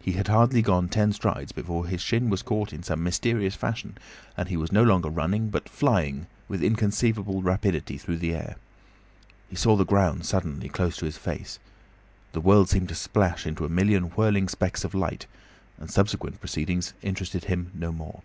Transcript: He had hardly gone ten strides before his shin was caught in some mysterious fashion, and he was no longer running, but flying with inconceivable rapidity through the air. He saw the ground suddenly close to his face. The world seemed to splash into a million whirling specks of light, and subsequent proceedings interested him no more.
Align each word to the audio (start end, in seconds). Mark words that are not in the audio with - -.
He 0.00 0.12
had 0.12 0.28
hardly 0.28 0.62
gone 0.62 0.88
ten 0.88 1.12
strides 1.12 1.52
before 1.52 1.84
his 1.84 2.00
shin 2.00 2.30
was 2.30 2.40
caught 2.40 2.72
in 2.72 2.82
some 2.82 3.02
mysterious 3.02 3.54
fashion, 3.54 3.98
and 4.34 4.48
he 4.48 4.56
was 4.56 4.72
no 4.72 4.82
longer 4.82 5.10
running, 5.10 5.50
but 5.50 5.68
flying 5.68 6.28
with 6.48 6.62
inconceivable 6.62 7.42
rapidity 7.42 7.98
through 7.98 8.16
the 8.16 8.32
air. 8.32 8.56
He 9.50 9.56
saw 9.56 9.76
the 9.76 9.84
ground 9.84 10.24
suddenly 10.24 10.70
close 10.70 10.96
to 10.96 11.04
his 11.04 11.18
face. 11.18 11.58
The 12.32 12.40
world 12.40 12.70
seemed 12.70 12.88
to 12.88 12.94
splash 12.94 13.46
into 13.46 13.66
a 13.66 13.68
million 13.68 14.04
whirling 14.04 14.48
specks 14.48 14.82
of 14.82 14.94
light, 14.94 15.26
and 15.76 15.90
subsequent 15.90 16.40
proceedings 16.40 16.94
interested 17.02 17.44
him 17.44 17.70
no 17.74 17.92
more. 17.92 18.22